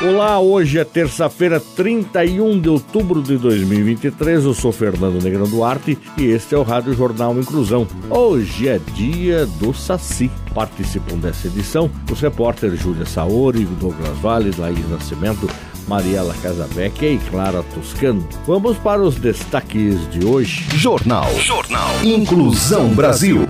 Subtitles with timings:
[0.00, 4.44] Olá, hoje é terça-feira, 31 de outubro de 2023.
[4.44, 7.84] Eu sou Fernando Negrão Duarte e este é o Rádio Jornal Inclusão.
[8.08, 10.30] Hoje é dia do Saci.
[10.54, 15.50] Participam dessa edição os repórteres Júlia Saori, Douglas Vale, Laís Nascimento,
[15.88, 18.24] Mariela Casabeck e Clara Toscano.
[18.46, 20.64] Vamos para os destaques de hoje.
[20.76, 21.28] Jornal.
[21.40, 22.04] Jornal.
[22.04, 23.48] Inclusão Brasil.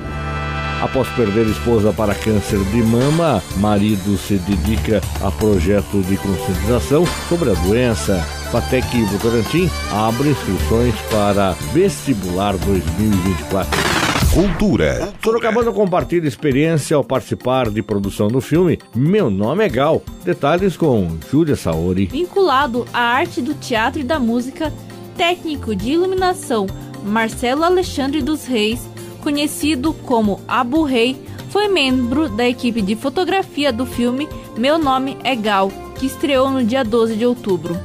[0.81, 7.51] Após perder esposa para câncer de mama, marido se dedica a projeto de conscientização sobre
[7.51, 8.17] a doença.
[8.53, 13.98] Fatec Votorantim abre inscrições para vestibular 2024.
[14.33, 15.12] Cultura.
[15.23, 20.01] Sorocabana compartilha experiência ao participar de produção do filme Meu Nome é Gal.
[20.25, 22.07] Detalhes com Júlia Saori.
[22.07, 24.73] Vinculado à arte do teatro e da música,
[25.17, 26.69] técnico de iluminação
[27.03, 28.81] Marcelo Alexandre dos Reis
[29.19, 31.16] conhecido como Abu Rei,
[31.50, 36.64] foi membro da equipe de fotografia do filme Meu Nome é Gal, que estreou no
[36.64, 37.78] dia 12 de outubro.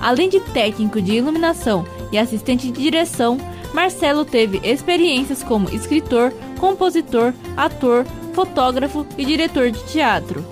[0.00, 3.38] Além de técnico de iluminação e assistente de direção,
[3.72, 10.44] Marcelo teve experiências como escritor, compositor, ator, fotógrafo e diretor de teatro.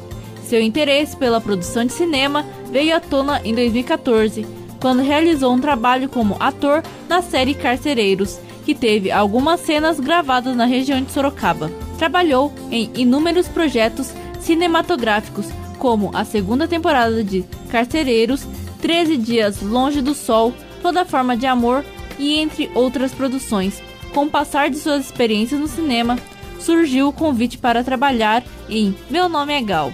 [0.42, 4.46] Seu interesse pela produção de cinema veio à tona em 2014,
[4.80, 10.64] quando realizou um trabalho como ator na série Carcereiros que teve algumas cenas gravadas na
[10.64, 11.70] região de Sorocaba.
[11.98, 15.46] Trabalhou em inúmeros projetos cinematográficos,
[15.78, 18.46] como a segunda temporada de Carcereiros,
[18.80, 21.84] 13 Dias Longe do Sol, Toda Forma de Amor
[22.18, 23.82] e entre outras produções.
[24.12, 26.18] Com o passar de suas experiências no cinema,
[26.58, 29.92] surgiu o convite para trabalhar em Meu Nome é Gal.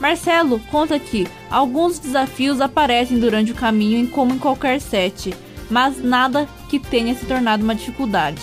[0.00, 5.32] Marcelo conta que alguns desafios aparecem durante o caminho, como em qualquer set
[5.72, 8.40] mas nada que tenha se tornado uma dificuldade.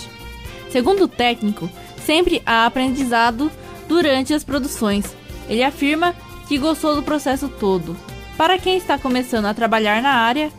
[0.70, 1.68] Segundo o técnico,
[2.06, 3.50] sempre há aprendizado
[3.88, 5.04] durante as produções.
[5.48, 6.14] Ele afirma
[6.46, 7.96] que gostou do processo todo.
[8.36, 10.52] Para quem está começando a trabalhar na área,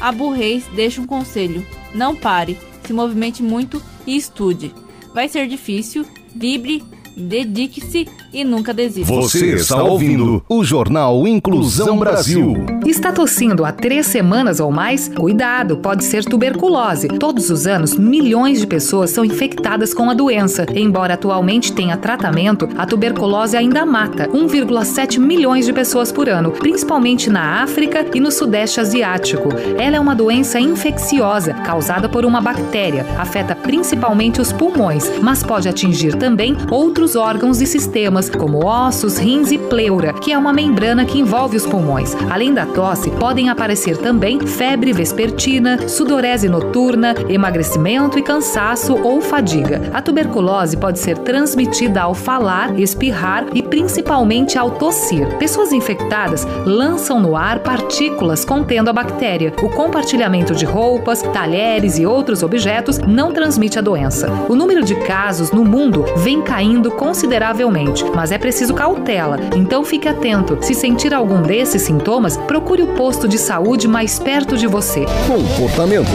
[0.00, 4.74] Abu Reis deixa um conselho: não pare, se movimente muito e estude.
[5.12, 6.82] Vai ser difícil, vibre,
[7.14, 9.12] dedique-se e nunca desista.
[9.12, 12.54] Você está ouvindo o Jornal Inclusão Brasil.
[12.86, 15.08] Está tossindo há três semanas ou mais?
[15.08, 17.08] Cuidado, pode ser tuberculose.
[17.08, 20.66] Todos os anos, milhões de pessoas são infectadas com a doença.
[20.74, 27.30] Embora atualmente tenha tratamento, a tuberculose ainda mata 1,7 milhões de pessoas por ano, principalmente
[27.30, 29.48] na África e no Sudeste Asiático.
[29.78, 33.06] Ela é uma doença infecciosa causada por uma bactéria.
[33.18, 39.52] Afeta principalmente os pulmões, mas pode atingir também outros órgãos e sistemas como ossos, rins
[39.52, 42.16] e pleura, que é uma membrana que envolve os pulmões.
[42.30, 49.90] Além da tosse, podem aparecer também febre vespertina, sudorese noturna, emagrecimento e cansaço ou fadiga.
[49.92, 55.28] A tuberculose pode ser transmitida ao falar, espirrar e principalmente ao tossir.
[55.36, 59.52] Pessoas infectadas lançam no ar partículas contendo a bactéria.
[59.62, 64.30] O compartilhamento de roupas, talheres e outros objetos não transmite a doença.
[64.48, 70.08] O número de casos no mundo vem caindo consideravelmente mas é preciso cautela, então fique
[70.08, 70.58] atento.
[70.60, 75.04] Se sentir algum desses sintomas, procure o posto de saúde mais perto de você.
[75.26, 76.08] Comportamento.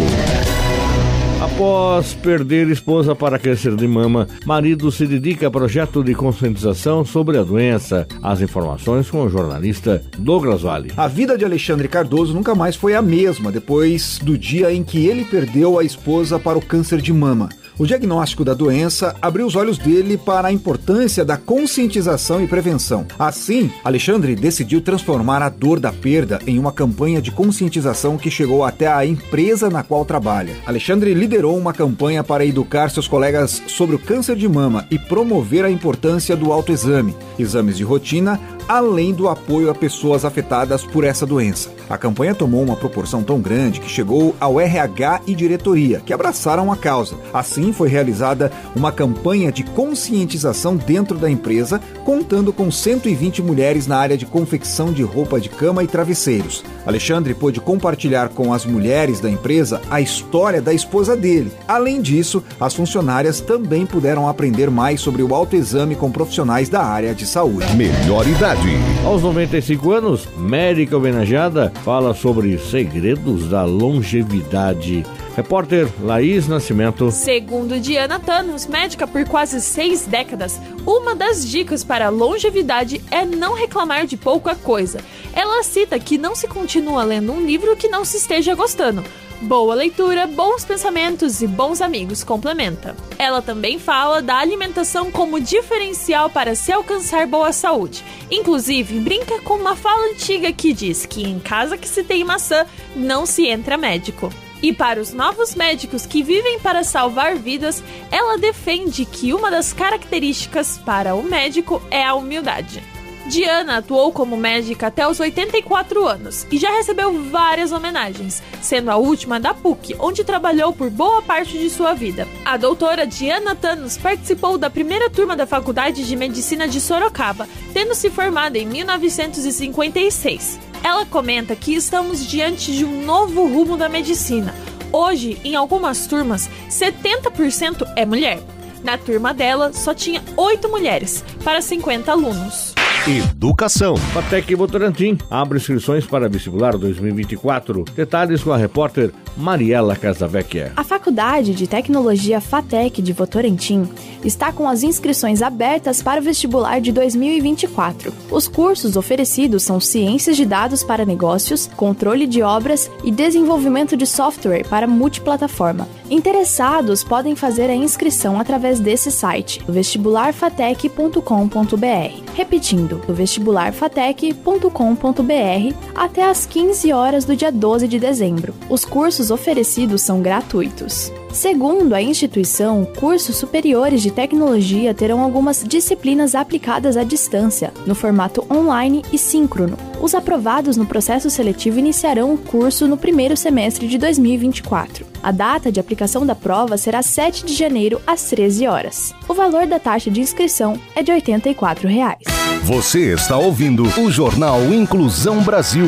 [1.43, 7.37] Após perder esposa para câncer de mama, marido se dedica a projeto de conscientização sobre
[7.37, 8.07] a doença.
[8.23, 10.91] As informações com o jornalista Douglas Vale.
[10.95, 15.05] A vida de Alexandre Cardoso nunca mais foi a mesma depois do dia em que
[15.05, 17.49] ele perdeu a esposa para o câncer de mama.
[17.77, 23.07] O diagnóstico da doença abriu os olhos dele para a importância da conscientização e prevenção.
[23.17, 28.63] Assim, Alexandre decidiu transformar a dor da perda em uma campanha de conscientização que chegou
[28.63, 30.55] até a empresa na qual trabalha.
[30.67, 35.65] Alexandre liderou uma campanha para educar seus colegas sobre o câncer de mama e promover
[35.65, 41.25] a importância do autoexame, exames de rotina, além do apoio a pessoas afetadas por essa
[41.25, 41.69] doença.
[41.89, 46.71] A campanha tomou uma proporção tão grande que chegou ao RH e diretoria, que abraçaram
[46.71, 47.15] a causa.
[47.33, 53.97] Assim, foi realizada uma campanha de conscientização dentro da empresa, contando com 120 mulheres na
[53.97, 56.63] área de confecção de roupa de cama e travesseiros.
[56.85, 61.51] Alexandre pôde compartilhar com as mulheres da empresa a história da esposa dele.
[61.67, 67.13] Além disso, as funcionárias também puderam aprender mais sobre o autoexame com profissionais da área
[67.13, 67.73] de saúde.
[67.75, 68.69] Melhor idade Cidade.
[69.05, 75.03] Aos 95 anos, médica homenageada fala sobre segredos da longevidade.
[75.35, 77.09] Repórter Laís Nascimento.
[77.11, 83.53] Segundo Diana Thanos, médica por quase seis décadas, uma das dicas para longevidade é não
[83.53, 84.99] reclamar de pouca coisa.
[85.33, 89.03] Ela cita que não se continua lendo um livro que não se esteja gostando.
[89.41, 92.95] Boa leitura, bons pensamentos e bons amigos complementa.
[93.17, 98.05] Ela também fala da alimentação como diferencial para se alcançar boa saúde.
[98.31, 102.65] Inclusive, brinca com uma fala antiga que diz que em casa que se tem maçã,
[102.95, 104.31] não se entra médico.
[104.63, 109.73] E para os novos médicos que vivem para salvar vidas, ela defende que uma das
[109.73, 112.81] características para o médico é a humildade.
[113.25, 118.95] Diana atuou como médica até os 84 anos e já recebeu várias homenagens, sendo a
[118.95, 122.25] última da PUC, onde trabalhou por boa parte de sua vida.
[122.45, 127.95] A doutora Diana Thanos participou da primeira turma da Faculdade de Medicina de Sorocaba, tendo
[127.95, 130.72] se formado em 1956.
[130.83, 134.53] Ela comenta que estamos diante de um novo rumo da medicina.
[134.91, 138.43] Hoje, em algumas turmas, 70% é mulher.
[138.83, 142.75] Na turma dela, só tinha 8 mulheres para 50 alunos.
[143.05, 143.97] Educação.
[143.97, 147.83] Fatec Votorantim abre inscrições para vestibular 2024.
[147.93, 150.71] Detalhes com a repórter Mariela Casavecchia.
[150.77, 153.89] A Faculdade de Tecnologia FATEC de Votorantim
[154.23, 158.13] está com as inscrições abertas para o vestibular de 2024.
[158.31, 164.05] Os cursos oferecidos são Ciências de Dados para Negócios, Controle de Obras e Desenvolvimento de
[164.05, 165.89] Software para Multiplataforma.
[166.09, 172.33] Interessados podem fazer a inscrição através desse site, vestibularfatec.com.br.
[172.35, 178.53] Repetindo, vestibularfatec.com.br até às 15 horas do dia 12 de dezembro.
[178.69, 181.11] Os cursos oferecidos são gratuitos.
[181.33, 188.45] Segundo a instituição, cursos superiores de tecnologia terão algumas disciplinas aplicadas à distância, no formato
[188.53, 189.75] online e síncrono.
[189.99, 195.07] Os aprovados no processo seletivo iniciarão o curso no primeiro semestre de 2024.
[195.23, 199.15] A data de aplicação da prova será 7 de janeiro, às 13 horas.
[199.27, 202.23] O valor da taxa de inscrição é de 84 reais.
[202.63, 205.87] Você está ouvindo o Jornal Inclusão Brasil.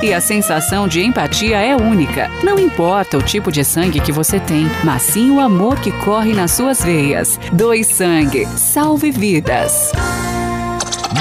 [0.00, 2.30] e a sensação de empatia é única.
[2.44, 6.32] Não importa o tipo de sangue que você tem, mas sim o amor que corre
[6.32, 7.36] nas suas veias.
[7.52, 9.90] Doe sangue, salve vidas.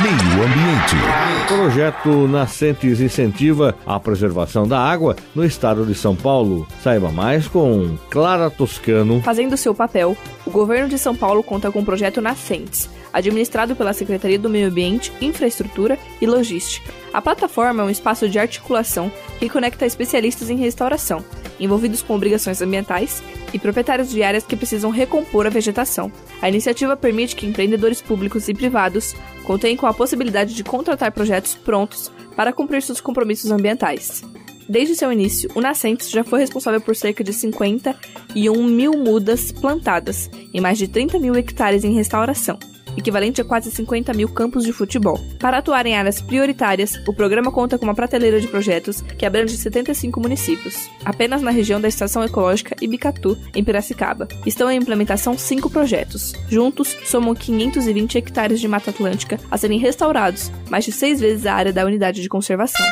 [0.02, 0.96] Meio Ambiente.
[1.44, 6.68] O projeto Nascentes incentiva a preservação da água no estado de São Paulo.
[6.84, 9.22] Saiba mais com Clara Toscano.
[9.24, 10.16] Fazendo seu papel,
[10.46, 14.68] o governo de São Paulo conta com o projeto Nascentes, administrado pela Secretaria do Meio
[14.68, 16.94] Ambiente, Infraestrutura e Logística.
[17.14, 21.24] A plataforma é um espaço de articulação que conecta especialistas em restauração,
[21.58, 23.24] envolvidos com obrigações ambientais,
[23.54, 26.12] e proprietários de áreas que precisam recompor a vegetação.
[26.42, 29.16] A iniciativa permite que empreendedores públicos e privados
[29.46, 34.24] contem com a possibilidade de contratar projetos prontos para cumprir seus compromissos ambientais.
[34.68, 40.30] Desde seu início, o Nascentes já foi responsável por cerca de 51 mil mudas plantadas
[40.54, 42.60] em mais de 30 mil hectares em restauração,
[42.98, 45.20] equivalente a quase 50 mil campos de futebol.
[45.40, 49.58] Para atuar em áreas prioritárias, o programa conta com uma prateleira de projetos que abrange
[49.58, 50.90] 75 municípios.
[51.04, 56.34] Apenas na região da Estação Ecológica Ibicatu, em Piracicaba, estão em implementação cinco projetos.
[56.50, 61.54] Juntos, somam 520 hectares de Mata Atlântica a serem restaurados, mais de seis vezes a
[61.54, 62.86] área da unidade de conservação.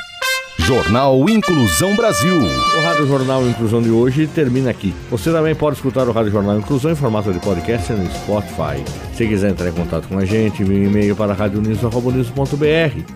[0.60, 2.38] Jornal Inclusão Brasil.
[2.38, 4.94] O Rádio Jornal Inclusão de hoje termina aqui.
[5.10, 8.82] Você também pode escutar o Rádio Jornal Inclusão em formato de podcast no Spotify.
[9.14, 12.34] Se quiser entrar em contato com a gente, envie um e-mail para radioniso.br,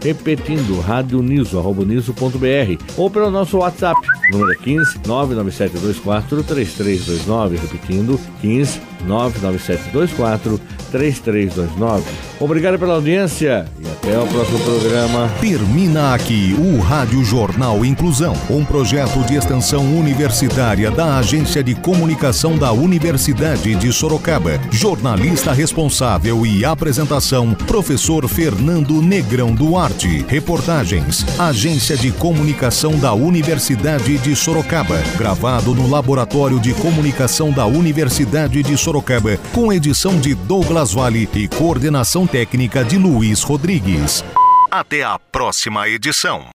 [0.03, 3.99] repetindo radioniso.br ou pelo nosso WhatsApp,
[4.31, 10.61] número é 15 99724 3329, repetindo 15 99724
[10.91, 12.03] 3329.
[12.39, 15.27] Obrigado pela audiência e até o próximo programa.
[15.41, 22.55] Termina aqui o Rádio Jornal Inclusão, um projeto de extensão universitária da Agência de Comunicação
[22.55, 24.59] da Universidade de Sorocaba.
[24.71, 30.25] Jornalista responsável Responsável e apresentação: Professor Fernando Negrão Duarte.
[30.27, 35.01] Reportagens: Agência de Comunicação da Universidade de Sorocaba.
[35.17, 41.47] Gravado no Laboratório de Comunicação da Universidade de Sorocaba, com edição de Douglas Vale e
[41.47, 44.25] coordenação técnica de Luiz Rodrigues.
[44.69, 46.45] Até a próxima edição.